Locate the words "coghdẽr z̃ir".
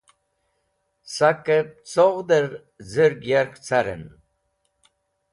1.91-3.13